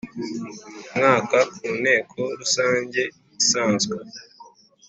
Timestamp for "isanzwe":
3.41-3.95